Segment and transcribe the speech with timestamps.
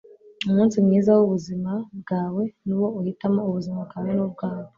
[0.49, 4.67] umunsi mwiza wubuzima bwawe nuwo uhitamo ubuzima bwawe nubwawe